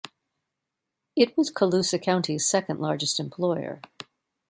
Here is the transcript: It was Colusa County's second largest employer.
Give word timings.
It 1.15 1.37
was 1.37 1.51
Colusa 1.51 2.01
County's 2.01 2.43
second 2.47 2.79
largest 2.79 3.19
employer. 3.19 3.81